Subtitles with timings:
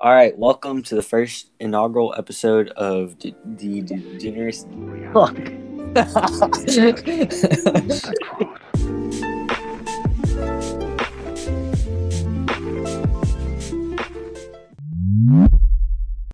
[0.00, 4.68] All right, welcome to the first inaugural episode of the the Degeneracy.
[5.12, 5.36] Fuck.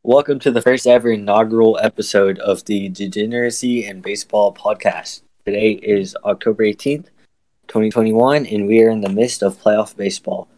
[0.02, 5.22] welcome to the first ever inaugural episode of the Degeneracy and Baseball podcast.
[5.46, 7.06] Today is October 18th,
[7.68, 10.48] 2021, and we are in the midst of playoff baseball.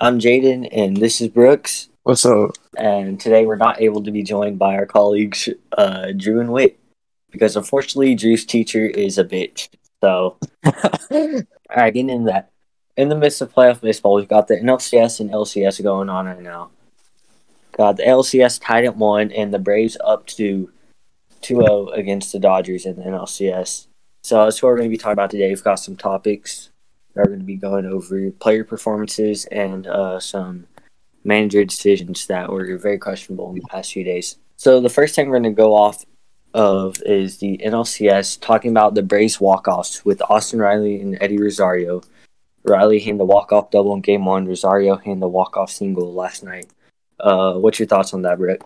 [0.00, 1.90] I'm Jadon, and this is Brooks.
[2.06, 2.52] What's up?
[2.78, 6.78] And today we're not able to be joined by our colleagues, uh, Drew and Witt,
[7.32, 9.70] because unfortunately Drew's teacher is a bitch.
[10.00, 11.42] So, all
[11.76, 12.52] right, getting into that.
[12.96, 16.40] In the midst of playoff baseball, we've got the NLCS and LCS going on right
[16.40, 16.70] now.
[17.72, 20.70] Got the LCS tied at one, and the Braves up to
[21.42, 23.88] 2-0 against the Dodgers in the NLCS.
[24.22, 25.48] So that's what we're going to be talking about today.
[25.48, 26.70] We've got some topics.
[27.14, 30.68] that are going to be going over player performances and uh, some
[31.26, 34.36] manager decisions that were very questionable in the past few days.
[34.56, 36.04] So the first thing we're going to go off
[36.54, 42.02] of is the NLCS, talking about the Braves walk-offs with Austin Riley and Eddie Rosario.
[42.64, 44.46] Riley hitting the walk-off double in Game One.
[44.46, 46.66] Rosario hitting the walk-off single last night.
[47.20, 48.62] Uh, what's your thoughts on that, Britt?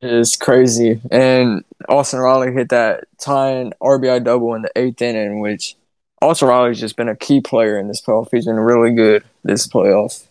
[0.00, 1.00] It's crazy.
[1.10, 5.76] And Austin Riley hit that tying RBI double in the eighth inning, which
[6.20, 8.28] Austin Riley's just been a key player in this playoff.
[8.32, 10.26] He's been really good this playoff.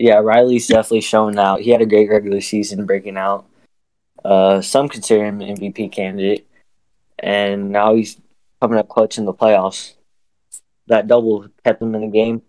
[0.00, 1.60] Yeah, Riley's definitely shown out.
[1.60, 3.44] He had a great regular season breaking out.
[4.24, 6.48] Uh, some consider him an MVP candidate.
[7.18, 8.18] And now he's
[8.62, 9.92] coming up clutch in the playoffs.
[10.86, 12.40] That double kept him in the game.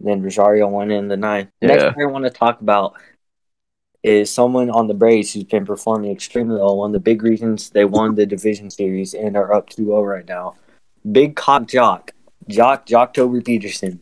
[0.00, 1.50] Then Rosario won in the ninth.
[1.60, 1.68] Yeah.
[1.68, 2.94] Next thing I want to talk about
[4.02, 6.76] is someone on the Braves who's been performing extremely well.
[6.76, 10.02] One of the big reasons they won the division series and are up 2 0
[10.02, 10.56] right now.
[11.12, 12.10] Big cock jock,
[12.48, 14.00] Joc Joctober Pederson.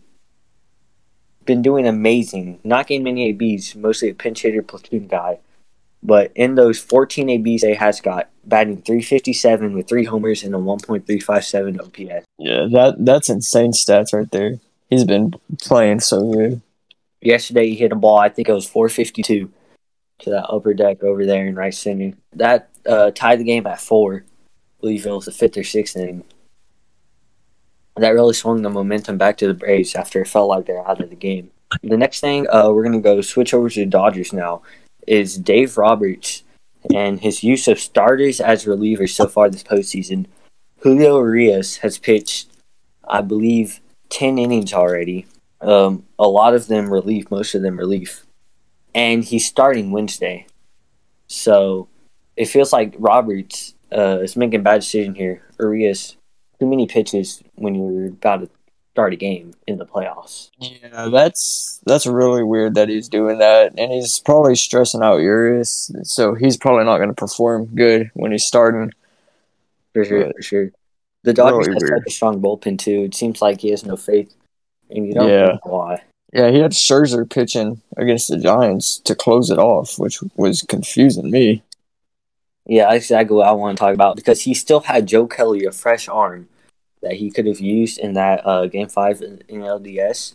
[1.48, 2.60] Been doing amazing.
[2.62, 5.38] Not getting many ABs, mostly a pinch hitter platoon guy.
[6.02, 10.58] But in those 14 ABs they has got, batting 357 with three homers and a
[10.58, 12.26] 1.357 OPS.
[12.36, 14.60] Yeah, that that's insane stats right there.
[14.91, 16.60] He's been playing so good.
[17.22, 19.50] Yesterday he hit a ball, I think it was 452
[20.19, 22.12] to that upper deck over there in right center.
[22.34, 24.16] That uh, tied the game at four.
[24.16, 26.25] I believe it was the fifth or sixth inning.
[27.98, 31.00] That really swung the momentum back to the Braves after it felt like they're out
[31.00, 31.50] of the game.
[31.82, 34.62] The next thing uh, we're gonna go switch over to the Dodgers now
[35.06, 36.44] is Dave Roberts
[36.94, 40.26] and his use of starters as relievers so far this postseason.
[40.81, 42.48] Julio Urias has pitched,
[43.06, 45.26] I believe, ten innings already.
[45.60, 48.25] Um, a lot of them relief, most of them relief
[48.98, 50.44] and he's starting Wednesday.
[51.28, 51.88] So
[52.36, 55.42] it feels like Roberts uh, is making a bad decision here.
[55.60, 56.16] Urias,
[56.60, 58.50] too many pitches when you're about to
[58.92, 60.50] start a game in the playoffs.
[60.58, 65.91] Yeah, that's that's really weird that he's doing that, and he's probably stressing out Urias,
[66.02, 68.92] so he's probably not going to perform good when he's starting.
[69.94, 70.70] For sure, But- for sure.
[71.24, 73.02] The Dodgers Really have such a strong bullpen too.
[73.02, 74.32] It seems like he has no faith,
[74.88, 75.47] and you don't Yeah.
[75.47, 76.02] know why.
[76.32, 81.30] Yeah, he had Scherzer pitching against the Giants to close it off, which was confusing
[81.30, 81.62] me.
[82.68, 85.72] Yeah, exactly what I want to talk about because he still had Joe Kelly, a
[85.72, 86.48] fresh arm
[87.02, 90.34] that he could have used in that uh, game five in, LDS.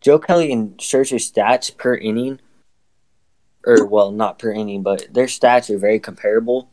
[0.00, 2.40] Joe Kelly and Scherzer's stats per inning,
[3.66, 6.70] or well, not per inning, but their stats are very comparable.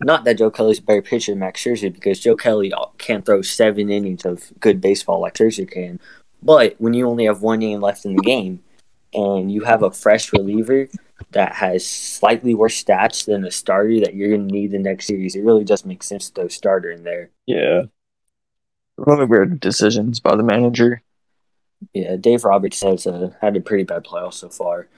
[0.00, 3.42] Not that Joe Kelly's a better pitcher than Max Scherzer because Joe Kelly can't throw
[3.42, 6.00] seven innings of good baseball like Scherzer can.
[6.42, 8.62] But when you only have one inning left in the game,
[9.14, 10.88] and you have a fresh reliever
[11.30, 15.06] that has slightly worse stats than a starter that you're going to need the next
[15.06, 17.30] series, it really does make sense to throw a starter in there.
[17.46, 17.82] Yeah.
[18.96, 21.02] Really weird decisions by the manager.
[21.92, 24.88] Yeah, Dave Roberts has uh, had a pretty bad playoff so far.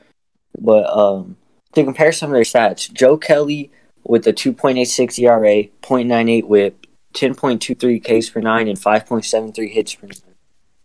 [0.59, 1.37] But um,
[1.75, 3.71] to compare some of their stats, Joe Kelly
[4.05, 10.35] with a 2.86 ERA, 0.98 whip, 10.23 Ks per nine, and 5.73 hits per nine.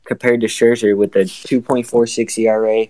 [0.06, 2.88] Compared to Scherzer with a 2.46 ERA,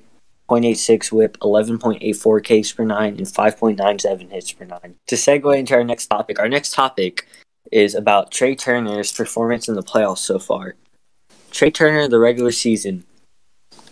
[0.52, 4.96] 0.86 whip, 11.84 Ks per nine, and 5.97 hits per nine.
[5.08, 7.26] To segue into our next topic, our next topic
[7.72, 10.76] is about Trea Turner's performance in the playoffs so far.
[11.52, 13.06] Trea Turner, the regular season,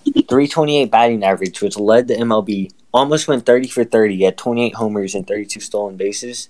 [0.04, 5.16] 328 batting average, which led the MLB, almost went 30 for 30 at 28 homers
[5.16, 6.50] and 32 stolen bases,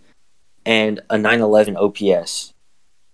[0.66, 2.54] and a 911 OPS.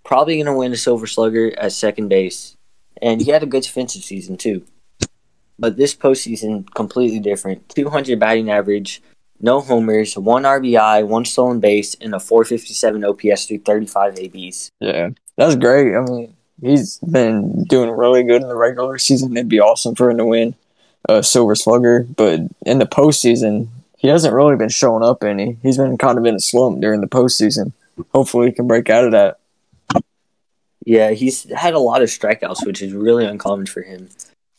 [0.06, 2.56] Probably going to win a Silver Slugger at second base,
[3.02, 4.66] and he had a good defensive season too.
[5.58, 7.70] But this postseason, completely different.
[7.70, 9.02] 200 batting average,
[9.40, 14.72] no homers, one RBI, one stolen base, and a 457 OPS through 35 ABs.
[14.80, 15.10] Yeah.
[15.38, 15.96] That's great.
[15.96, 19.36] I mean, he's been doing really good in the regular season.
[19.36, 20.56] It'd be awesome for him to win
[21.08, 23.68] a Silver Slugger, but in the postseason,
[23.98, 25.58] he hasn't really been showing up any.
[25.62, 27.74] He's been kind of in a slump during the postseason.
[28.14, 29.40] Hopefully, he can break out of that.
[30.86, 34.10] Yeah, he's had a lot of strikeouts, which is really uncommon for him.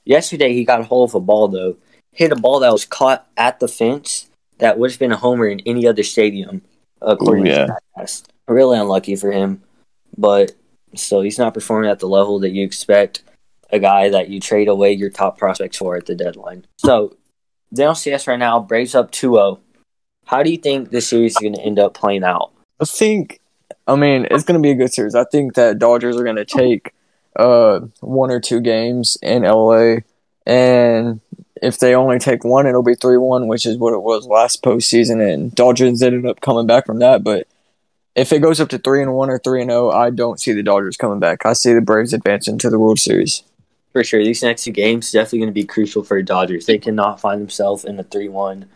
[0.07, 1.77] Yesterday, he got a hold of a ball though,
[2.13, 5.47] hit a ball that was caught at the fence that would have been a homer
[5.47, 6.63] in any other stadium,
[7.03, 7.67] according Ooh, yeah.
[7.67, 9.63] to that Really unlucky for him,
[10.17, 10.53] but
[10.95, 13.23] so he's not performing at the level that you expect
[13.71, 16.65] a guy that you trade away your top prospects for at the deadline.
[16.79, 17.17] So,
[17.73, 19.61] the LCS right now, Braves up 2 0.
[20.27, 22.53] How do you think this series is going to end up playing out?
[22.81, 23.41] I think,
[23.87, 25.15] I mean, it's going to be a good series.
[25.15, 26.93] I think that Dodgers are going to take
[27.37, 29.99] uh, one or two games in LA,
[30.47, 31.21] and
[31.63, 34.63] if they only take one, it'll be 3 1, which is what it was last
[34.63, 37.25] postseason, and Dodgers ended up coming back from that.
[37.25, 37.47] But
[38.15, 40.53] if it goes up to 3 and 1 or 3 and 0, I don't see
[40.53, 41.45] the Dodgers coming back.
[41.45, 43.43] I see the Braves advancing to the World Series.
[43.93, 44.23] For sure.
[44.23, 46.67] These next two games definitely going to be crucial for the Dodgers.
[46.67, 48.69] They cannot find themselves in a 3 1,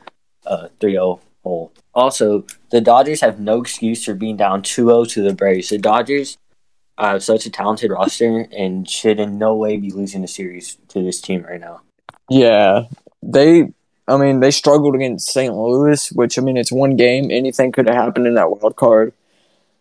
[0.47, 1.73] uh, 3 0 hole.
[1.95, 5.69] Also, the Dodgers have no excuse for being down 2 0 to the Braves.
[5.69, 6.39] The Dodgers
[7.01, 11.03] have such a talented roster and should in no way be losing the series to
[11.03, 11.83] this team right now.
[12.29, 12.85] Yeah,
[13.23, 13.73] they.
[14.09, 15.55] I mean, they struggled against St.
[15.55, 17.31] Louis, which I mean, it's one game.
[17.31, 19.13] Anything could have happened in that wild card.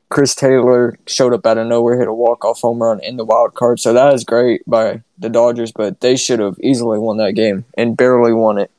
[0.09, 3.25] Chris Taylor showed up out of nowhere, hit a walk off home run in the
[3.25, 3.79] wild card.
[3.79, 7.65] So that is great by the Dodgers, but they should have easily won that game
[7.77, 8.71] and barely won it.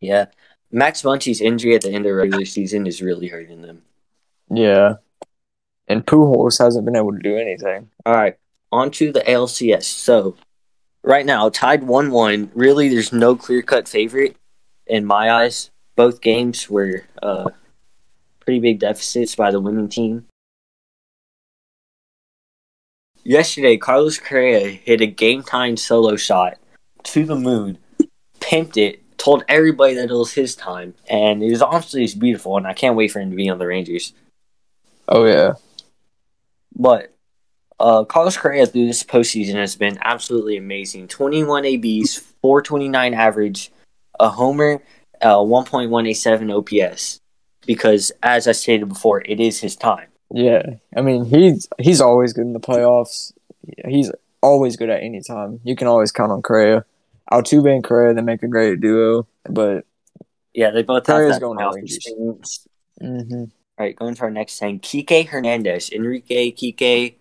[0.00, 0.26] Yeah,
[0.70, 3.82] Max Muncy's injury at the end of the regular season is really hurting them.
[4.50, 4.96] Yeah,
[5.88, 7.90] and Pujols hasn't been able to do anything.
[8.06, 8.36] All right,
[8.72, 9.84] on to the ALCS.
[9.84, 10.36] So
[11.02, 12.52] right now, tied 1 1.
[12.54, 14.36] Really, there's no clear cut favorite
[14.86, 15.70] in my eyes.
[15.96, 17.50] Both games were uh,
[18.40, 20.26] pretty big deficits by the winning team.
[23.22, 26.58] Yesterday, Carlos Correa hit a game time solo shot
[27.04, 27.78] to the moon,
[28.40, 32.58] pimped it, told everybody that it was his time, and it was honestly just beautiful,
[32.58, 34.12] and I can't wait for him to be on the Rangers.
[35.08, 35.54] Oh, yeah.
[36.74, 37.14] But
[37.80, 41.08] uh, Carlos Correa through this postseason has been absolutely amazing.
[41.08, 43.72] 21 ABs, 429 average,
[44.18, 44.82] a homer,
[45.20, 47.20] uh, 1.187 OPS.
[47.66, 50.08] Because as I stated before, it is his time.
[50.30, 50.62] Yeah,
[50.96, 53.32] I mean he's he's always good in the playoffs.
[53.86, 54.10] He's
[54.42, 55.60] always good at any time.
[55.64, 56.84] You can always count on Correa.
[57.30, 59.86] Altuve and Correa they make a great duo, but
[60.52, 61.96] yeah, they both Correa's have that going to mouth Rangers.
[61.96, 62.68] experience.
[63.00, 63.44] mm-hmm.
[63.76, 64.78] All right, going to our next thing.
[64.78, 67.14] Kike Hernandez, Enrique Kike,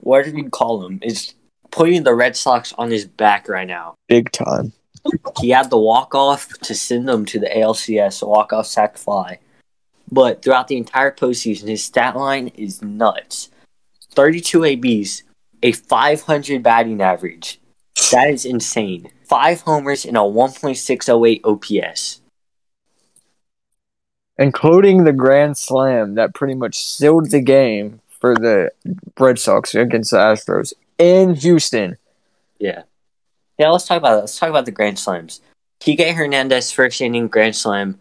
[0.00, 1.34] whatever you call him, is
[1.72, 3.94] putting the Red Sox on his back right now.
[4.08, 4.72] big time.
[5.40, 9.40] He had the walk off to send them to the ALCS, walk off sac fly.
[10.12, 13.50] But throughout the entire postseason, his stat line is nuts
[14.12, 15.22] 32 ABs,
[15.62, 17.60] a 500 batting average.
[18.12, 19.10] That is insane.
[19.24, 22.21] Five homers and a 1.608 OPS.
[24.42, 28.70] Including the grand slam that pretty much sealed the game for the
[29.18, 31.96] Red Sox against the Astros in Houston.
[32.58, 32.82] Yeah.
[33.58, 34.20] Yeah, let's talk about that.
[34.20, 35.40] Let's talk about the Grand Slams.
[35.80, 37.98] Kike Hernandez, first inning Grand Slam.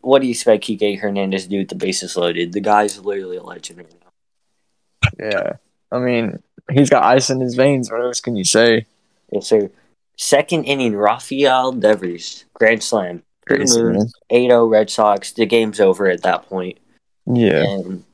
[0.00, 2.52] What do you expect Kike Hernandez to do with the bases loaded?
[2.52, 5.18] The guy's literally a legend right now.
[5.18, 5.52] Yeah,
[5.90, 7.90] I mean he's got ice in his veins.
[7.90, 8.86] What else can you say?
[9.32, 9.70] Yes, sir.
[10.16, 13.22] Second inning, Rafael Devers, Grand Slam.
[13.48, 14.08] Crazy, man.
[14.30, 15.32] 8-0 Red Sox.
[15.32, 16.78] The game's over at that point.
[17.26, 18.04] Yeah, And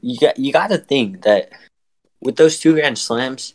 [0.00, 1.50] you got you got to think that
[2.20, 3.54] with those two Grand Slams,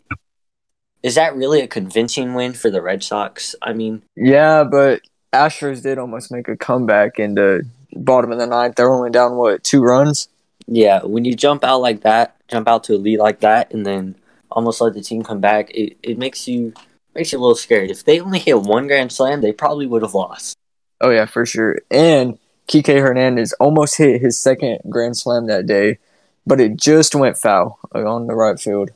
[1.04, 3.56] is that really a convincing win for the Red Sox?
[3.62, 5.01] I mean, yeah, but
[5.32, 8.75] Astros did almost make a comeback in the uh, bottom of the ninth.
[8.75, 10.27] They're only down what two runs?
[10.68, 13.86] yeah, when you jump out like that, jump out to a lead like that, and
[13.86, 14.15] then
[14.51, 16.74] almost let the team come back, it, it makes you
[17.13, 17.92] makes you a little scared.
[17.92, 20.58] If they only hit one Grand Slam, they probably would have lost.
[21.02, 21.80] Oh yeah, for sure.
[21.92, 26.00] And Kike Hernandez almost hit his second grand slam that day,
[26.46, 28.92] but it just went foul on the right field.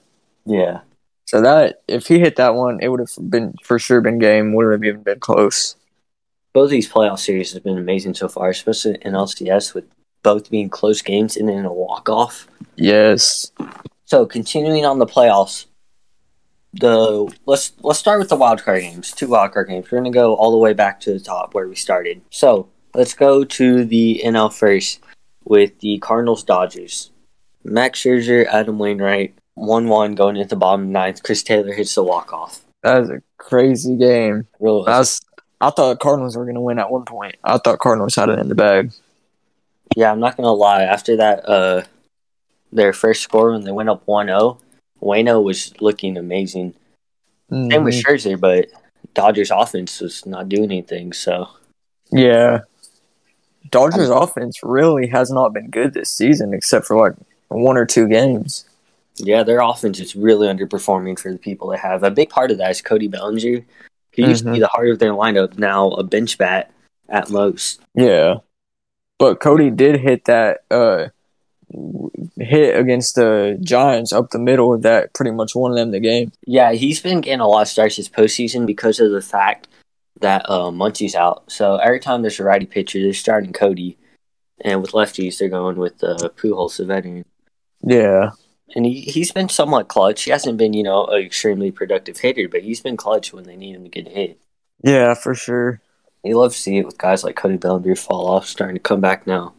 [0.46, 0.82] Yeah.
[1.26, 4.54] So that if he hit that one, it would have been for sure been game.
[4.54, 5.76] Would have even been close.
[6.54, 9.86] Both of these playoff series have been amazing so far, especially in LCS with
[10.24, 12.48] both being close games and then a walk off.
[12.76, 13.52] Yes.
[14.06, 15.68] So continuing on the playoffs,
[16.74, 19.12] the let's let's start with the wild card games.
[19.12, 19.90] Two wild card games.
[19.92, 22.22] We're gonna go all the way back to the top where we started.
[22.30, 25.00] So let's go to the NL first
[25.46, 27.12] with the Cardinals Dodgers.
[27.64, 31.24] Max Scherzer, Adam Wainwright, one one going into the bottom ninth.
[31.24, 32.62] Chris Taylor hits the walk off.
[32.84, 34.48] That was a crazy game.
[34.60, 35.20] Real I was,
[35.60, 37.36] I thought Cardinals were gonna win at one point.
[37.44, 38.92] I thought Cardinals had it in the bag.
[39.98, 40.84] yeah, I'm not gonna lie.
[40.84, 41.84] After that, uh,
[42.72, 44.60] their first score when they went up 1-0,
[45.02, 46.74] Wayno was looking amazing.
[47.52, 48.04] Same with Mhm.
[48.04, 48.68] Scherzer, but
[49.14, 51.14] Dodgers offense was not doing anything.
[51.14, 51.48] So
[52.12, 52.60] Yeah.
[53.72, 57.14] Dodgers offense really has not been good this season, except for like
[57.50, 58.66] one or two games.
[59.18, 62.04] Yeah, their offense is really underperforming for the people they have.
[62.04, 63.66] A big part of that is Cody Bellinger.
[64.12, 64.62] He used to be Mhm.
[64.62, 66.72] the heart of their lineup, now a bench bat
[67.10, 67.82] at most.
[67.96, 68.36] Yeah,
[69.18, 71.08] but Cody did hit that uh
[72.40, 76.32] hit against the Giants up the middle that pretty much won them the game.
[76.46, 79.68] Yeah, he's been getting a lot of starts this postseason because of the fact
[80.22, 81.52] that uh, Muncy's out.
[81.52, 83.98] So every time there's a righty pitcher, they're starting Cody,
[84.62, 87.26] and with lefties, they're going with uh, Pujols, the veteran.
[87.82, 88.32] Yeah,
[88.76, 90.24] And he, he's been somewhat clutch.
[90.24, 93.56] He hasn't been, you know, an extremely productive hitter, but he's been clutch when they
[93.56, 94.40] need him to get hit.
[94.84, 95.82] yeah, for sure.
[96.24, 99.00] You love to see it with guys like Cody Bellinger fall off, starting to come
[99.00, 99.54] back now.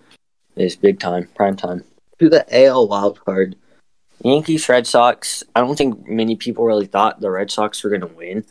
[0.56, 1.84] It's big time, prime time.
[2.20, 3.56] To the AL wild card,
[4.22, 5.42] Yankees, Red Sox.
[5.56, 8.44] I don't think many people really thought the Red Sox were going to win.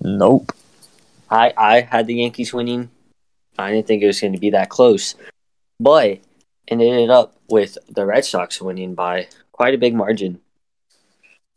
[0.00, 0.52] Nope.
[1.28, 2.90] I I had the Yankees winning.
[3.58, 5.16] I didn't think it was going to be that close,
[5.80, 6.20] but it
[6.68, 10.40] ended up with the Red Sox winning by quite a big margin.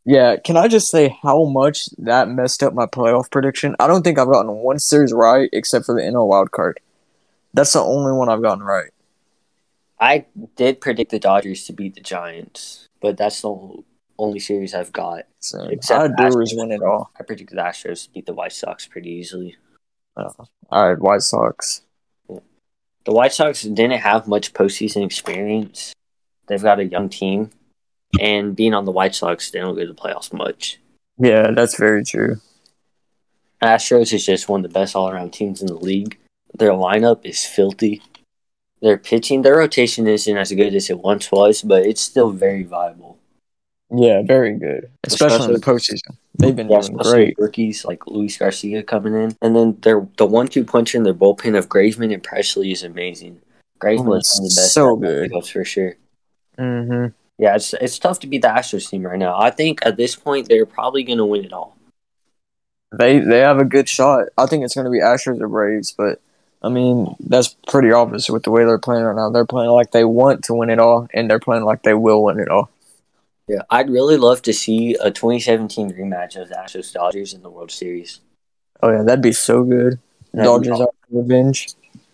[0.03, 3.75] Yeah, can I just say how much that messed up my playoff prediction?
[3.79, 6.79] I don't think I've gotten one series right except for the NL wild card.
[7.53, 8.89] That's the only one I've gotten right.
[10.01, 13.83] I did predict the Dodgers to beat the Giants, but that's the
[14.17, 15.25] only series I've got.
[15.39, 17.11] So Except I Brewers win it all.
[17.19, 19.57] I predicted the Astros to beat the White Sox pretty easily.
[20.17, 20.33] Oh.
[20.71, 21.83] All right, White Sox.
[22.27, 25.93] The White Sox didn't have much postseason experience.
[26.47, 27.51] They've got a young team,
[28.19, 30.79] and being on the White Sox, they don't go to the playoffs much.
[31.17, 32.37] Yeah, that's very true.
[33.61, 36.17] Astros is just one of the best all around teams in the league.
[36.57, 38.01] Their lineup is filthy.
[38.81, 42.63] Their pitching, their rotation isn't as good as it once was, but it's still very
[42.63, 43.19] viable.
[43.93, 46.17] Yeah, very good, especially in the postseason.
[46.37, 47.37] They've been Yeah, doing great.
[47.37, 51.13] rookies like Luis Garcia coming in, and then their the one two punch in their
[51.13, 53.41] bullpen of Graveman and Pressly is amazing.
[53.79, 55.29] Graveman Oh, of the best so good.
[55.29, 55.97] pickups for sure.
[56.57, 57.07] hmm
[57.37, 59.37] Yeah, it's it's tough to beat the Astros team right now.
[59.39, 61.75] I think at this point they're probably going to win it all.
[62.97, 64.29] They they have a good shot.
[64.37, 66.21] I think it's going to be Astros or Braves, but
[66.63, 69.29] I mean that's pretty obvious with the way they're playing right now.
[69.29, 72.23] They're playing like they want to win it all, and they're playing like they will
[72.23, 72.69] win it all.
[73.47, 77.49] Yeah, I'd really love to see a 2017 rematch of the Astros Dodgers in the
[77.49, 78.19] World Series.
[78.83, 79.99] Oh yeah, that'd be so good.
[80.33, 80.87] That'd Dodgers awesome.
[81.09, 81.69] revenge.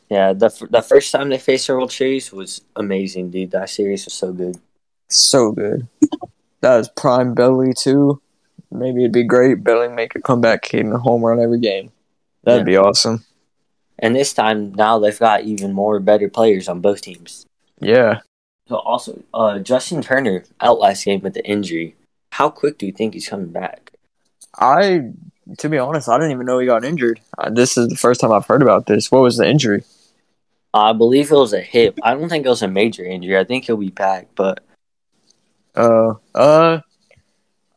[0.10, 3.51] Yeah, the f- the first time they faced the World Series was amazing, dude.
[3.51, 4.58] That series was so good.
[5.10, 5.88] So good.
[6.62, 8.22] That was prime Belly too.
[8.72, 9.63] Maybe it'd be great.
[9.63, 11.92] Belly make a comeback, hitting a home run every game.
[12.44, 12.66] That'd Yeah.
[12.66, 13.25] be awesome.
[14.00, 17.46] And this time now they've got even more better players on both teams.
[17.80, 18.20] Yeah.
[18.68, 21.96] So also, uh, Justin Turner out last game with the injury.
[22.32, 23.94] How quick do you think he's coming back?
[24.60, 25.12] I,
[25.58, 27.22] to be honest, I didn't even know he got injured.
[27.38, 29.12] Uh, this is the first time I've heard about this.
[29.12, 29.84] What was the injury?
[30.74, 31.98] I believe it was a hip.
[32.04, 33.38] I don't think it was a major injury.
[33.38, 34.63] I think he'll be back, but
[35.75, 36.82] Uh, uh,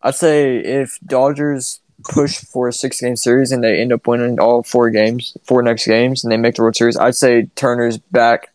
[0.03, 4.39] I'd say if Dodgers push for a six game series and they end up winning
[4.41, 7.99] all four games, four next games, and they make the World Series, I'd say Turner's
[7.99, 8.49] back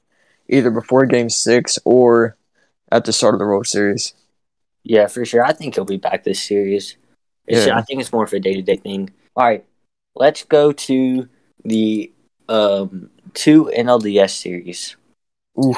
[0.49, 2.37] either before game six or
[2.91, 4.13] at the start of the World Series.
[4.83, 5.43] yeah, for sure.
[5.43, 6.97] I think he'll be back this series.
[7.47, 7.77] Yeah.
[7.77, 9.09] I think it's more of a day to day thing.
[9.35, 9.65] All right,
[10.15, 11.27] let's go to
[11.63, 12.11] the
[12.49, 14.95] um, two NLDS series.
[15.63, 15.77] Oof.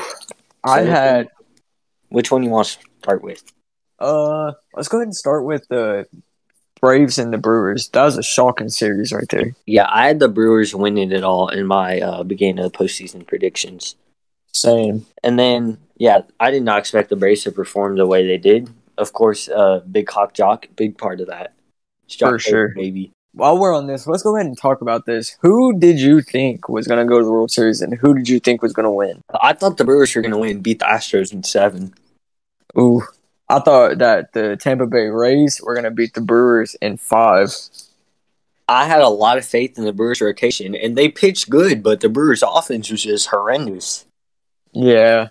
[0.64, 1.30] I So- had,
[2.10, 3.44] Which one you want to start with?
[4.00, 6.06] uh, let's go ahead and start with the
[6.80, 7.90] Braves and the Brewers.
[7.90, 9.56] That was a shocking series right there.
[9.66, 13.26] Yeah, I had the Brewers winning it all in my uh, beginning of the postseason
[13.28, 13.96] predictions.
[14.54, 15.06] Same.
[15.24, 18.70] And then, yeah, I did not expect the Braves to perform the way they did.
[18.98, 21.54] Of course, uh, Big Cock Joc, big part of that.
[22.10, 22.68] Joc For sure.
[22.70, 23.12] baby.
[23.34, 25.38] While we're on this, let's go ahead and talk about this.
[25.42, 28.28] Who did you think was going to go to the World Series, and who did
[28.28, 29.22] you think was going to win?
[29.40, 31.94] I thought the Brewers were going to win, beat the Astros in seven.
[32.80, 33.04] Ooh,
[33.50, 37.50] I thought that the Tampa Bay Rays were going to beat the Brewers in five.
[38.68, 42.02] I had a lot of faith in the Brewers' rotation, and they pitched good, but
[42.02, 44.06] the Brewers' offense was just horrendous.
[44.74, 45.30] Yeah,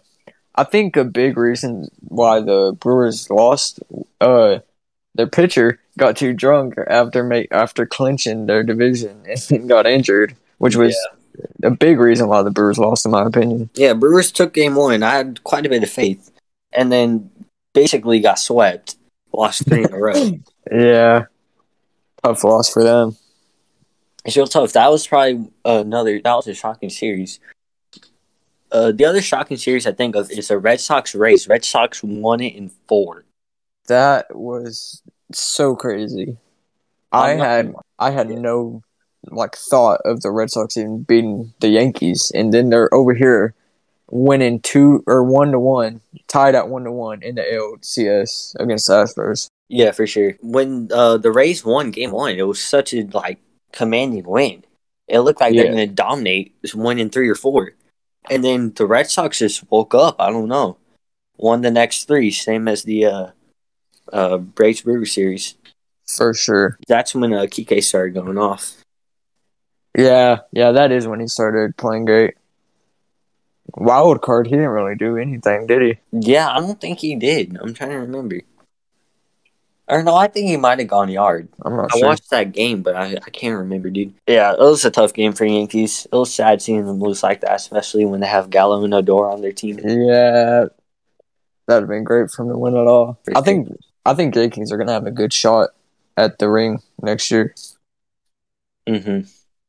[0.55, 3.81] I think a big reason why the Brewers lost,
[4.21, 4.61] uh,
[5.15, 10.77] their pitcher got too drunk after make after clinching their division and got injured, which
[10.77, 10.97] was
[11.63, 13.69] a big reason why the Brewers lost, in my opinion.
[13.75, 15.03] Yeah, Brewers took game one.
[15.03, 16.31] I had quite a bit of faith,
[16.73, 17.31] and then
[17.77, 18.97] basically got swept.
[19.33, 20.31] Lost three in a row.
[20.73, 21.27] Yeah,
[22.25, 23.17] tough loss for them.
[24.25, 24.73] It's real tough.
[24.73, 26.21] That was probably another.
[26.21, 27.39] That was a shocking series.
[28.73, 31.47] Uh, the other shocking series I think of is the Red Sox race.
[31.47, 33.27] Red Sox won it in four.
[33.87, 35.03] That was
[35.33, 36.37] so crazy.
[37.13, 38.83] I not- had I had no
[39.31, 43.55] like thought of the Red Sox even beating the Yankees, and then they're over here
[44.11, 48.87] winning two or one to one, tied at one to one in the LCS against
[48.87, 49.49] the Astros.
[49.69, 50.35] Yeah, for sure.
[50.43, 53.39] When uh, the Rays won Game One, it was such a like
[53.73, 54.65] commanding win.
[55.09, 57.73] It looked like they're going to dominate, just one in three or four,
[58.29, 60.17] and then the Red Sox just woke up.
[60.19, 60.79] I don't know,
[61.37, 63.27] won the next three, same as the uh,
[64.13, 65.55] uh, Braves Brewer series.
[66.07, 66.79] For sure.
[66.87, 68.77] That's when uh, Kike started going off.
[69.97, 72.35] Yeah, yeah, that is when he started playing great.
[73.75, 75.99] Wild card, he didn't really do anything, did he?
[76.13, 77.59] Yeah, I don't think he did.
[77.61, 78.41] I'm trying to remember.
[79.89, 81.49] Or no, I think he might have gone yard.
[81.63, 82.09] I'm not I sure.
[82.09, 84.15] watched that game, but I, I can't remember, dude.
[84.27, 86.07] Yeah, it was a tough game for Yankees.
[86.11, 89.31] It was sad seeing them lose like that, especially when they have Gallo and Odor
[89.31, 89.79] on their team.
[89.79, 90.67] Yeah,
[91.69, 93.21] that'd have been great for them to win it all.
[93.25, 93.69] For I think
[94.05, 95.71] I think Yankees are gonna have a good shot
[96.17, 97.55] at the ring next year.
[98.89, 99.21] hmm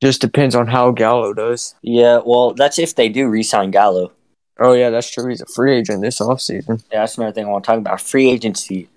[0.02, 1.76] Just depends on how Gallo does.
[1.82, 4.12] Yeah, well, that's if they do re-sign Gallo.
[4.60, 5.30] Oh yeah, that's true.
[5.30, 6.84] He's a free agent this offseason.
[6.92, 8.02] Yeah, that's another thing I want to talk about.
[8.02, 8.90] Free agency.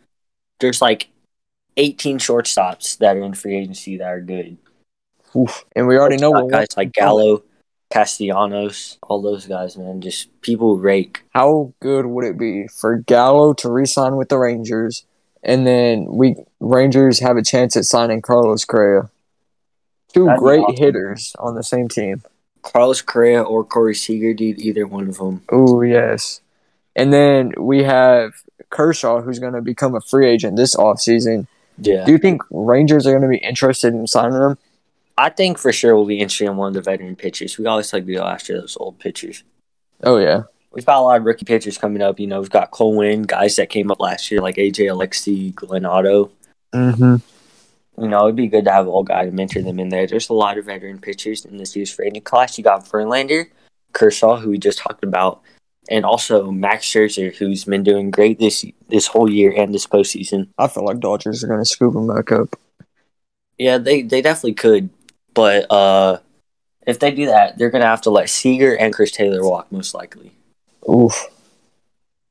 [0.58, 1.08] There's like
[1.76, 4.56] 18 shortstops that are in free agency that are good.
[5.36, 5.64] Oof.
[5.76, 7.42] And we already know what guys like Gallo,
[7.90, 10.00] Castellanos, all those guys, man.
[10.00, 11.22] Just people rake.
[11.30, 15.04] how good would it be for Gallo to re-sign with the Rangers,
[15.42, 19.10] and then we Rangers have a chance at signing Carlos Correa.
[20.12, 20.76] Two That'd great awesome.
[20.76, 22.22] hitters on the same team.
[22.62, 24.58] Carlos Correa or Corey Seager, dude.
[24.58, 25.42] Either one of them.
[25.50, 26.40] Oh yes,
[26.96, 28.32] and then we have
[28.70, 31.46] Kershaw, who's going to become a free agent this offseason.
[31.78, 32.04] Yeah.
[32.04, 34.58] Do you think Rangers are going to be interested in signing him?
[35.16, 37.58] I think for sure we'll be interested in one of the veteran pitchers.
[37.58, 39.42] We always like to go after those old pitchers.
[40.02, 42.20] Oh yeah, We've got a lot of rookie pitchers coming up.
[42.20, 45.54] You know, we've got Cole Winn, guys that came up last year like AJ Alexy,
[45.54, 46.30] Glenn Otto.
[46.72, 47.16] mm-hmm.
[48.00, 50.06] You know, it'd be good to have an old guy to mentor them in there.
[50.06, 52.56] There's a lot of veteran pitchers in this year's free class.
[52.56, 53.48] You got Verlander,
[53.92, 55.42] Kershaw, who we just talked about,
[55.90, 60.48] and also Max Scherzer, who's been doing great this this whole year and this postseason.
[60.56, 62.58] I feel like Dodgers are going to scoop him back up.
[63.58, 64.88] Yeah, they they definitely could,
[65.34, 66.20] but uh,
[66.86, 69.92] if they do that, they're gonna have to let Seager and Chris Taylor walk most
[69.92, 70.32] likely.
[70.88, 71.26] Oof.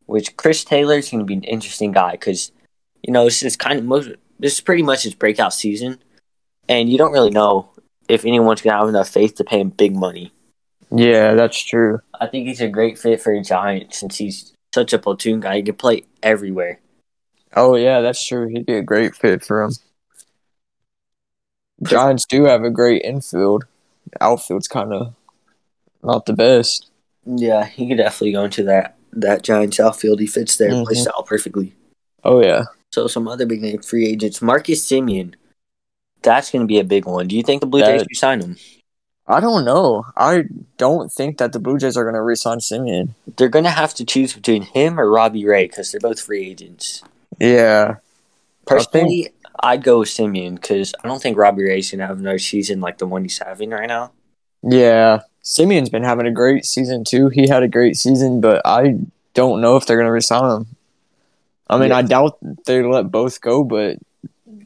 [0.08, 2.52] Which Chris Taylor is gonna be an interesting guy because
[3.04, 6.00] you know this is kind of most this is pretty much his breakout season,
[6.68, 7.70] and you don't really know
[8.08, 10.32] if anyone's gonna have enough faith to pay him big money.
[10.92, 12.00] Yeah, that's true.
[12.20, 15.58] I think he's a great fit for a Giant since he's such a platoon guy.
[15.58, 16.80] He can play everywhere.
[17.56, 18.48] Oh yeah, that's true.
[18.48, 19.72] He'd be a great fit for him.
[21.84, 23.66] Giants do have a great infield.
[24.20, 25.14] Outfield's kind of
[26.04, 26.90] not the best.
[27.26, 30.20] Yeah, he could definitely go into that that Giants outfield.
[30.20, 31.02] He fits their play Mhm.
[31.02, 31.74] style perfectly.
[32.24, 35.36] Oh yeah, So some other big name free agents, Marcus Semien.
[36.22, 37.28] That's going to be a big one.
[37.28, 38.58] Do you think the Blue Jays That- will sign him?
[39.28, 40.06] I don't know.
[40.18, 40.46] I
[40.78, 43.10] don't think that the Blue Jays are going to re-sign Semien.
[43.38, 46.50] They're going to have to choose between him or Robbie Ray because they're both free
[46.50, 47.04] agents.
[47.40, 47.98] Yeah,
[48.66, 49.30] Personally,
[49.62, 52.82] I'd go with Semien because I don't think Robbie Ray's going to have another season
[52.82, 54.12] like the one he's having right now.
[54.64, 55.22] yeah.
[55.44, 57.30] Semien's been having a great season too.
[57.30, 59.00] He had a great season, but I
[59.34, 60.68] don't know if they're going to re-sign him.
[61.70, 61.98] I mean, Yeah.
[61.98, 63.98] I doubt they let both go, but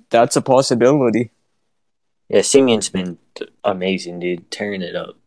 [0.09, 1.31] that's a possibility.
[2.29, 5.17] Yeah, Semien's been t- amazing, dude, tearing it up.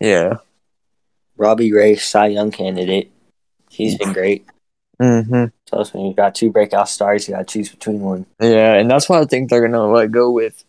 [0.00, 0.38] Yeah.
[1.36, 3.12] Robbie Ray, Cy Young candidate.
[3.70, 4.46] He's been great.
[5.00, 5.46] Mm-hmm.
[5.68, 7.26] Trust me, you've got two breakout stars.
[7.28, 8.26] You got to choose between one.
[8.40, 10.64] Yeah, and that's why I think they're gonna let go with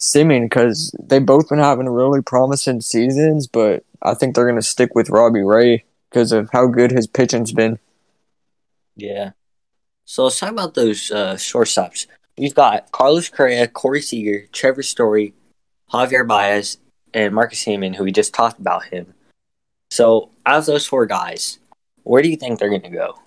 [0.00, 4.94] Semien because they both been having really promising seasons, but I think they're gonna stick
[4.94, 7.78] with Robbie Ray because of how good his pitching's been.
[8.96, 9.30] Yeah.
[10.06, 12.06] So let's talk about those uh, shortstops.
[12.38, 15.34] We've got Carlos Correa, Corey Seager, Trevor Story,
[15.92, 16.78] Javier Baez,
[17.12, 19.14] and Marcus Hammond, who we just talked about him.
[19.90, 21.58] So out of those four guys,
[22.04, 23.18] where do you think they're going to go?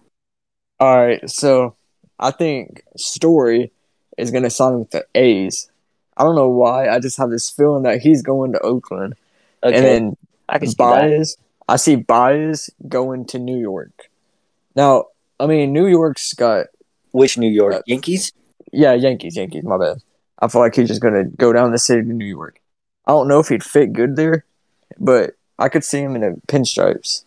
[0.79, 1.75] All right, so
[2.17, 3.73] I think Story
[4.17, 5.69] is gonna sign with the A's.
[6.15, 6.87] I don't know why.
[6.87, 9.15] I just have this feeling that he's going to Oakland,
[9.61, 10.75] Okay, and then I can see.
[10.77, 11.37] Baez.
[11.67, 14.09] I see Baez going to New York.
[14.75, 15.07] Now,
[15.39, 16.67] I mean, New York's got
[17.11, 18.31] Which New York Uh, Yankees?
[18.71, 19.97] Yeah, Yankees, Yankees, my bad.
[20.39, 22.59] I feel like he's just gonna go down the city to New York.
[23.07, 24.45] I don't know if he'd fit good there,
[24.99, 27.23] but I could see him in the pinstripes.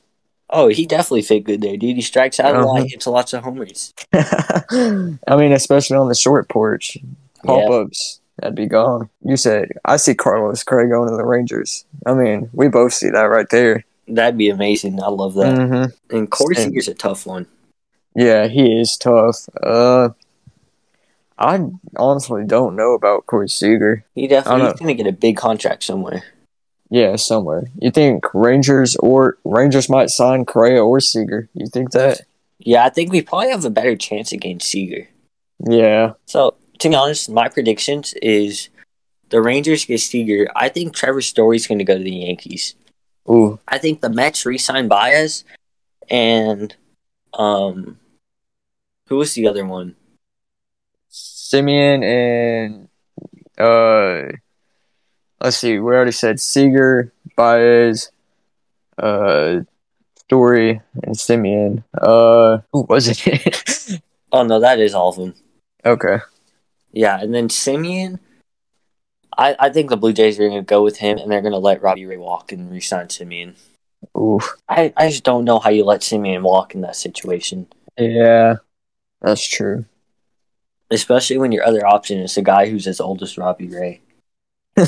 [0.51, 1.97] Oh, he definitely fit good there, dude.
[1.97, 2.87] He strikes out a lot, Uh-huh.
[2.89, 3.93] hits lots of homers.
[4.13, 6.99] I mean, especially on the short porch.
[7.45, 7.75] Pop Yeah.
[7.77, 9.09] ups, that'd be gone.
[9.25, 11.85] You said I see Carlos Craig going to the Rangers.
[12.07, 13.85] I mean, we both see that right there.
[14.07, 15.03] That'd be amazing.
[15.03, 15.57] I love that.
[15.57, 17.47] hmm And Corey Seager's a tough one.
[18.15, 19.49] Yeah, he is tough.
[19.63, 20.11] Uh
[21.39, 21.61] I
[21.97, 24.05] honestly don't know about Corey Seager.
[24.15, 26.23] He definitely don't he's going to get a big contract somewhere.
[26.89, 27.65] Yeah, somewhere.
[27.81, 31.49] You think Rangers or Rangers might sign Correa or Seager?
[31.55, 32.21] You think that?
[32.59, 35.09] Yeah, I think we probably have a better chance against Seager.
[35.59, 36.13] Yeah.
[36.27, 38.69] So to be honest, my predictions is
[39.31, 40.49] the Rangers get Seager.
[40.55, 42.75] I think Trevor Story's going to go to the Yankees.
[43.29, 43.59] Ooh.
[43.67, 45.45] I think the Mets re-sign Baez,
[46.11, 46.75] and
[47.35, 47.99] um,
[49.13, 49.95] who was the other one?
[51.11, 52.89] Semien and
[53.59, 54.33] uh,
[55.39, 55.79] let's see.
[55.79, 58.11] We already said Seager, Baez,
[58.97, 59.61] uh,
[60.17, 61.85] Story, and Semien.
[61.93, 64.01] Uh, who was it?
[64.35, 65.35] Oh no, that is all of them.
[65.85, 66.21] okay.
[66.91, 68.19] Yeah, and then Semien.
[69.37, 71.53] I, I think the Blue Jays are going to go with him, and they're going
[71.53, 73.57] to let Robbie Ray walk and re-sign Semien.
[74.17, 74.41] Ooh.
[74.71, 77.67] I, I just don't know how you let Semien walk in that situation,
[77.99, 78.57] Yeah.
[79.23, 79.87] That's true.
[80.93, 84.01] especially when your other option is a guy who's as old as Robbie Ray.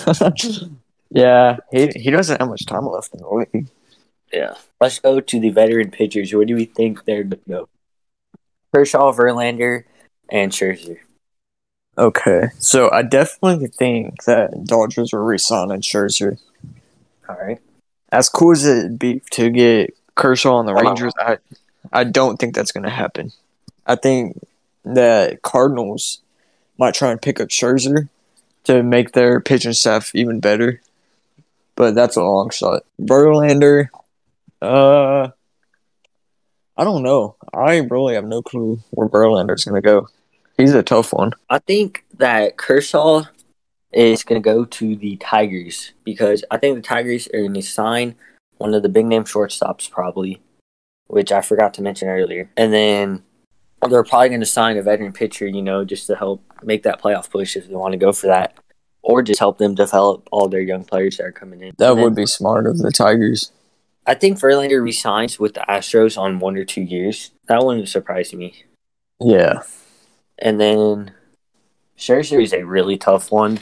[1.10, 1.56] yeah.
[1.72, 3.68] He he doesn't have much time left in the league.
[4.32, 4.54] Yeah.
[4.80, 6.32] Let's go to the veteran pitchers.
[6.32, 7.68] Where do we think they're going to go?
[8.74, 9.84] Kershaw, Verlander,
[10.28, 10.98] and Scherzer.
[11.96, 12.48] Okay.
[12.58, 16.38] So I definitely think that Dodgers will re-signing Scherzer.
[17.28, 17.60] All right.
[18.10, 21.38] As cool as it'd be to get Kershaw on the Rangers, I
[21.92, 23.32] I don't think that's gonna happen.
[23.86, 24.40] I think
[24.84, 26.20] that Cardinals
[26.78, 28.08] might try and pick up Scherzer
[28.64, 30.80] to make their pitching staff even better.
[31.76, 32.84] But that's a long shot.
[33.00, 33.88] Verlander,
[34.62, 35.28] uh
[36.76, 37.36] I don't know.
[37.52, 40.08] I really have no clue where Verlander's gonna go.
[40.56, 41.32] He's a tough one.
[41.50, 43.24] I think that Kershaw
[43.92, 47.62] is going to go to the Tigers because I think the Tigers are going to
[47.62, 48.16] sign
[48.58, 50.40] one of the big name shortstops, probably,
[51.06, 52.50] which I forgot to mention earlier.
[52.56, 53.22] And then
[53.88, 57.00] they're probably going to sign a veteran pitcher, you know, just to help make that
[57.00, 58.54] playoff push if they want to go for that,
[59.02, 61.74] or just help them develop all their young players that are coming in.
[61.78, 63.52] That And would be smart of the Tigers.
[64.06, 67.30] I think Verlander resigns with the Astros on one or two years.
[67.46, 68.64] That wouldn't surprise me.
[69.20, 69.62] Yeah.
[70.38, 71.12] And then
[71.96, 73.60] Scherzer is a really tough one.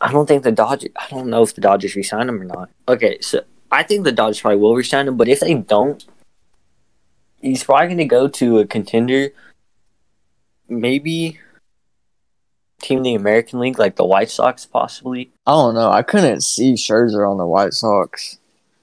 [0.00, 0.90] I don't think the Dodgers.
[0.96, 2.70] I don't know if the Dodgers resign him or not.
[2.88, 6.04] Okay, so I think the Dodgers probably will resign him, but if they don't,
[7.44, 9.30] he's probably going to go to a contender.
[10.68, 11.38] Maybe
[12.80, 15.30] team in the American League, like the White Sox, possibly.
[15.46, 15.90] I don't know.
[15.90, 18.38] I couldn't see Scherzer on the White Sox.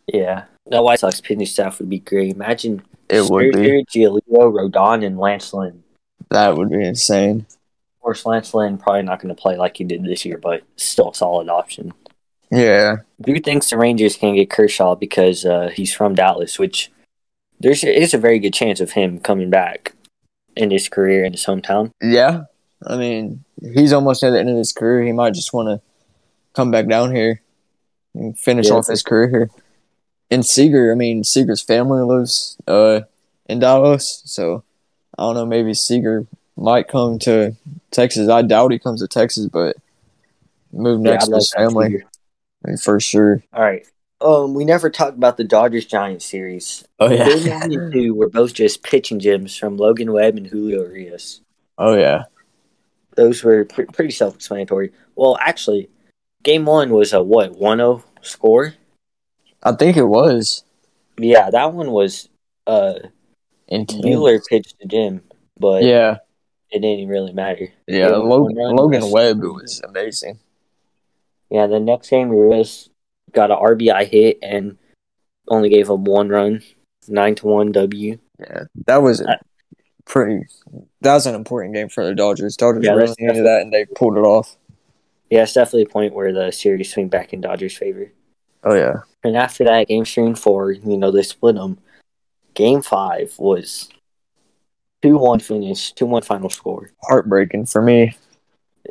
[0.08, 2.36] Yeah, the White Sox pitching staff would be great.
[2.36, 3.60] Imagine It would be.
[3.60, 5.84] Scherzer, Giolito, Rodon, and Lance Lynn.
[6.30, 7.46] That would be insane.
[7.50, 10.64] Of course, Lance Lynn probably not going to play like he did this year, but
[10.76, 11.94] still a solid option.
[12.52, 12.98] Yeah.
[13.26, 16.92] Who thinks the Rangers can get Kershaw because uh, he's from Dallas, which
[17.62, 19.94] there's is a very good chance of him coming back
[20.56, 21.92] in his career in his hometown.
[22.02, 22.44] Yeah.
[22.86, 25.04] I mean, he's almost at the end of his career.
[25.04, 25.82] He might just want to
[26.54, 27.42] come back down here
[28.14, 28.74] and finish Yeah.
[28.76, 29.50] off his career here.
[30.30, 33.02] And Seager, I mean, Seager's family lives uh,
[33.48, 34.64] in Dallas, so
[35.18, 35.46] I don't know.
[35.46, 36.26] Maybe Seager
[36.58, 37.56] might come to
[37.92, 38.30] Texas.
[38.30, 39.76] I doubt he comes to Texas, but
[40.72, 42.04] move next I'd to his family
[42.82, 43.44] for sure.
[43.54, 43.86] All right.
[44.22, 46.86] Um, we never talked about the Dodgers Giants series.
[47.00, 47.28] Oh yeah.
[47.60, 51.42] one and two were both just pitching gems from Logan Webb and Julio Urias.
[51.78, 52.24] oh yeah.
[53.16, 54.92] Those were pre- pretty self-explanatory.
[55.16, 55.90] Well, actually,
[56.44, 58.76] game one was a what 1-0 score.
[59.64, 60.64] I think it was
[61.18, 62.30] Yeah, that one was
[62.68, 62.94] uh
[63.68, 64.06] intense.
[64.06, 65.22] Buehler pitched to Jim,
[65.60, 66.18] but Yeah.
[66.70, 67.68] it didn't really matter.
[67.88, 70.40] Yeah, Logan, Logan was- Webb was amazing.
[71.50, 72.90] Yeah, the next game Urias
[73.34, 74.78] got an RBI hit and
[75.48, 76.62] only gave him one run,
[77.08, 78.18] nine to one W.
[78.40, 79.38] Yeah, that was I-
[80.06, 80.46] pretty.
[81.02, 82.56] That was an important game for the Dodgers.
[82.58, 84.56] Dodgers Yeah, really needed that, and they pulled it off.
[85.30, 88.12] Yeah, it's definitely a point where the series swing back in Dodgers' favor.
[88.64, 91.80] Oh yeah, And after that, game three and four, you know, they split them.
[92.54, 93.90] Game five was
[95.02, 96.92] two one finish, two one final score.
[97.04, 98.16] heartbreaking for me.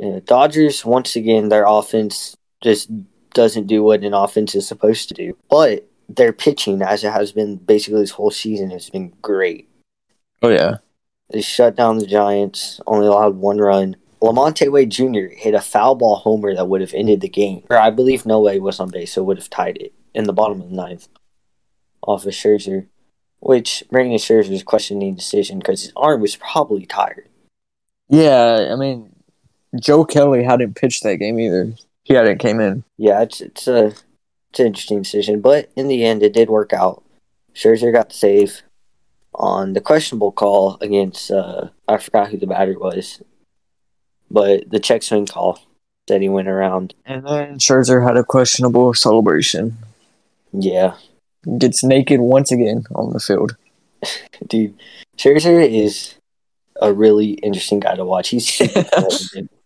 [0.03, 2.91] Uh, Dodgers once again, their offense just
[3.35, 5.37] doesn't do what an offense is supposed to do.
[5.49, 9.69] But their pitching, as it has been basically this whole season, has been great.
[10.43, 10.79] Oh yeah,
[11.31, 13.97] They shut down the Giants, only allowed one run.
[14.23, 15.35] LaMonte Wade Jr.
[15.35, 17.63] hit a foul ball homer that would have ended the game.
[17.71, 20.33] Or I believe no way was on base, so would have tied it in the
[20.33, 21.09] bottom of the ninth
[22.03, 22.87] off of Scherzer.
[23.39, 27.29] Which Brandon Scherzer is questioning decision because his arm was probably tired.
[28.09, 28.69] yeah.
[28.71, 29.15] I mean,
[29.81, 31.73] Joe Kelly hadn't pitched that game either.
[32.11, 32.83] He hadn't came in.
[32.99, 33.95] Yeah, it's it's a
[34.51, 37.05] it's an interesting decision, but in the end, it did work out.
[37.55, 38.63] Scherzer got the save
[39.33, 43.23] on the questionable call against uh, I forgot who the batter was,
[44.29, 45.61] but the check swing call.
[46.09, 46.95] that he went around.
[47.07, 49.79] And then Scherzer had a questionable celebration.
[50.53, 50.95] Yeah,
[51.59, 53.55] Gets naked once again on the field.
[54.49, 54.75] dude,
[55.17, 56.17] Scherzer is
[56.83, 58.31] a really interesting guy to watch.
[58.31, 58.61] He's.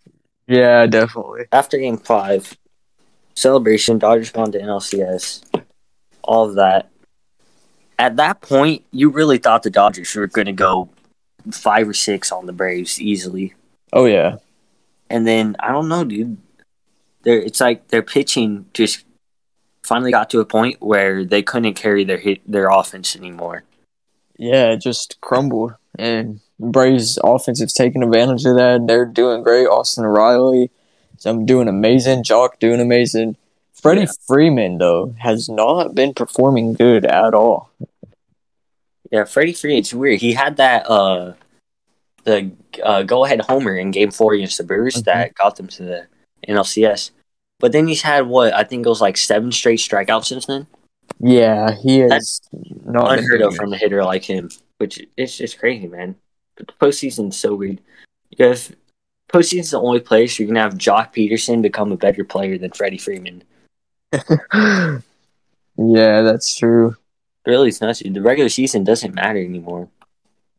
[0.46, 1.46] Yeah, definitely.
[1.52, 2.56] after game five,
[3.34, 5.62] celebration, Dodgers gone to NLCS,
[6.22, 6.90] all of that.
[7.98, 10.90] At that point, you really thought the Dodgers were going to go
[11.50, 13.54] five or six on the Braves easily.
[13.92, 14.36] Oh yeah.
[15.08, 16.38] And then I don't know, dude.
[17.22, 19.04] They're, it's like their pitching just
[19.82, 23.64] finally got to a point where they couldn't carry their hit their offense anymore.
[24.36, 25.74] Yeah, it just crumbled.
[25.98, 28.86] And Braves offense has taken advantage of that.
[28.86, 29.66] They're doing great.
[29.66, 30.70] Austin Riley,
[31.18, 32.22] some doing amazing.
[32.22, 33.36] Joc doing amazing.
[33.72, 34.12] Freddie Yeah.
[34.26, 37.70] Freeman though has not been performing good at all.
[39.10, 40.20] Yeah, Freddie Freeman, it's weird.
[40.20, 41.34] He had that uh
[42.24, 42.50] the
[42.82, 45.04] uh, go ahead homer in game four against the Brewers Mhm.
[45.04, 46.06] that got them to the
[46.48, 47.10] NLCS.
[47.60, 50.66] But then he's had what I think it was like seven straight strikeouts since then.
[51.20, 52.40] Yeah, he is
[52.84, 56.16] not been Unheard of from a hitter like him, which it's just crazy, man.
[56.56, 57.80] But the postseason's so weird.
[58.30, 58.74] You have
[59.32, 62.98] postseason's the only place you're gonna have Joc Pederson become a better player than Freddie
[62.98, 63.42] Freeman.
[64.52, 66.96] yeah, that's true.
[67.46, 67.98] Really, it's nuts.
[68.00, 68.14] dude.
[68.14, 69.88] The regular season doesn't matter anymore.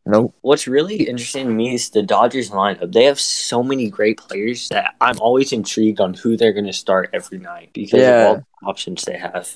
[0.05, 0.35] Nope.
[0.41, 2.93] What's really interesting to me is the Dodgers lineup.
[2.93, 6.73] They have so many great players that I'm always intrigued on who they're going to
[6.73, 8.21] start every night because Yeah.
[8.21, 9.49] of all the options they have.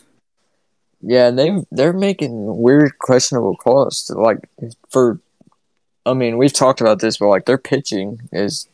[1.02, 4.04] Yeah, they they're making weird, questionable calls.
[4.06, 4.50] To, like
[4.90, 5.20] for,
[6.06, 8.68] I mean, we've talked about this, but like their pitching is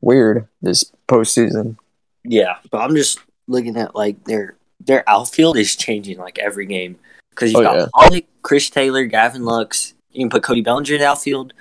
[0.00, 1.76] weird this postseason.
[2.24, 6.98] Yeah, but I'm just looking at like their their outfield is changing like every game
[7.30, 7.86] because you've Oh, got yeah.
[7.94, 9.94] Pollock, Chris Taylor, Gavin Lux.
[10.12, 11.52] You can put Cody Bellinger in the outfield.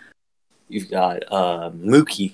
[0.70, 2.34] You've got uh, Mookie.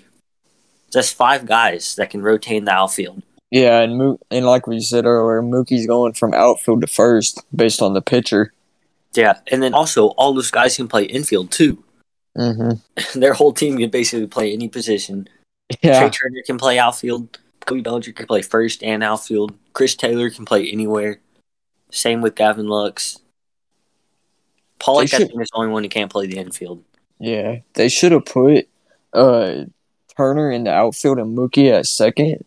[0.91, 3.21] That's five guys that can rotate in the outfield.
[3.51, 7.81] Yeah, and Mo- and like we said earlier, Mookie's going from outfield to first based
[7.81, 8.53] on the pitcher.
[9.13, 11.83] Yeah, and then also all those guys can play infield too.
[12.39, 13.19] Mm-hmm.
[13.19, 15.27] Their whole team can basically play any position.
[15.83, 17.37] Yeah, Trea Turner can play outfield.
[17.65, 19.53] Cody Bellinger can play first and outfield.
[19.73, 21.19] Chris Taylor can play anywhere.
[21.91, 23.19] Same with Gavin Lux.
[24.79, 26.83] Pollock, They I should- think, is the only one who can't play the infield.
[27.19, 27.57] yeah.
[27.73, 28.67] They should have put
[29.13, 29.65] uh
[30.15, 32.43] Turner in the outfield and Mookie at second,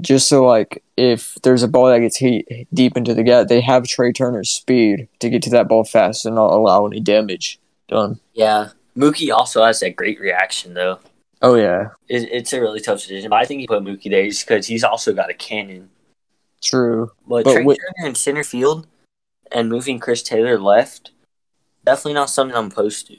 [0.00, 3.60] just so like if there's a ball that gets hit deep into the gap, they
[3.60, 7.58] have Trea Turner's speed to get to that ball fast and not allow any damage
[7.88, 8.20] done.
[8.32, 8.70] Yeah.
[8.96, 10.98] Mookie also has that great reaction, though.
[11.42, 13.28] Oh yeah, It, it's a really tough decision.
[13.30, 15.90] But I think he put Mookie there just because he's also got a cannon.
[16.62, 17.10] true.
[17.26, 18.86] But, But Trea Turner in center field
[19.52, 21.10] and moving Chris Taylor left,
[21.84, 23.16] definitely not something I'm opposed to.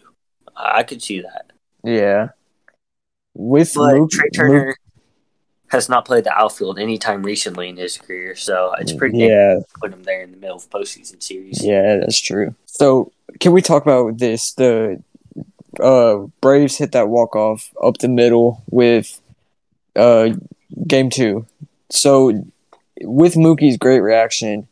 [0.55, 1.51] I could see that.
[1.83, 2.29] Yeah.
[3.35, 4.77] With But Mook- Trea Turner
[5.67, 9.55] has not played the outfield anytime recently in his career, so it's mm, pretty yeah,
[9.55, 11.63] to put him there in the middle of postseason series.
[11.63, 12.55] Yeah, that's true.
[12.65, 14.53] So, can we talk about this?
[14.53, 15.03] The
[15.79, 19.21] uh, Braves hit that walk off up the middle with
[19.95, 20.29] uh,
[20.87, 21.45] game two.
[21.89, 22.45] So,
[23.01, 24.67] with Mookie's great reaction,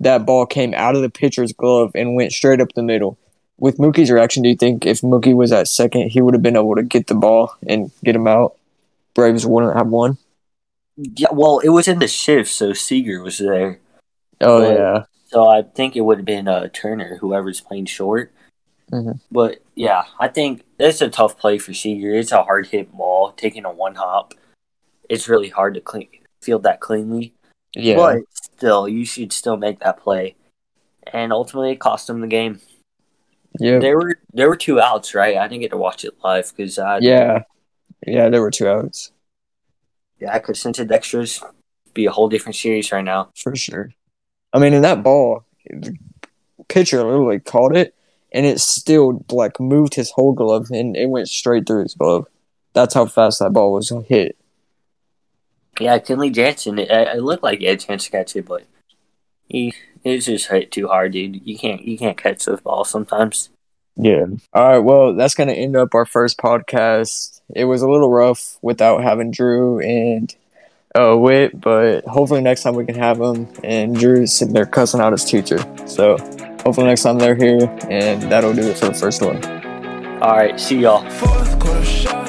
[0.00, 3.18] that ball came out of the pitcher's glove and went straight up the middle.
[3.58, 6.56] With Mookie's reaction, do you think if Mookie was at second, he would have been
[6.56, 8.54] able to get the ball and get him out?
[9.14, 10.18] Braves wouldn't have won.
[10.96, 13.80] Yeah, well, it was in the shift, so Seager was there.
[14.40, 14.78] Oh Right.
[14.78, 18.32] yeah, So I think it would have been uh, Turner, whoever's playing short.
[18.92, 19.20] Mhm.
[19.30, 22.14] But yeah, I think it's a tough play for Seager.
[22.14, 24.34] It's a hard hit ball, taking a one hop.
[25.08, 26.08] It's really hard to clean,
[26.40, 27.34] field that cleanly.
[27.74, 30.36] yeah, But still, you should still make that play.
[31.12, 32.60] And ultimately, it cost him the game.
[33.60, 35.36] yeah, There were there were two outs, right?
[35.36, 37.42] I didn't get to watch it live because I yeah,
[38.06, 38.28] yeah.
[38.28, 39.12] There were two outs.
[40.20, 41.42] yeah I could sense it extras
[41.94, 43.30] be a whole different series right now.
[43.36, 43.90] for sure.
[44.52, 45.96] I mean, in that ball, the
[46.68, 47.94] pitcher literally caught it,
[48.32, 52.26] and it still like moved his whole glove, and it went straight through his glove.
[52.72, 54.36] That's how fast that ball was hit.
[55.80, 56.78] Yeah, Kenley Jansen.
[56.78, 58.64] It, it looked like he had a chance to catch it, but
[59.48, 61.46] he it was just hit too hard, dude.
[61.46, 63.50] You can't you can't catch those balls sometimes.
[63.96, 64.26] Yeah.
[64.52, 64.78] All right.
[64.78, 67.40] Well, that's gonna end up our first podcast.
[67.54, 70.34] It was a little rough without having Drew and
[70.94, 73.48] uh, Wit, but hopefully next time we can have him.
[73.64, 75.58] And Drew's sitting there cussing out his teacher.
[75.86, 76.16] So
[76.68, 79.42] hopefully next time they're here, and that'll do it for the first one.
[80.22, 81.08] All right, see y'all.
[81.08, 82.27] Fourth quarter shot.